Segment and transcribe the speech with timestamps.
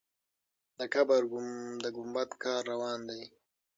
[0.77, 1.21] د قبر
[1.83, 3.23] د ګمبد کار روان دی.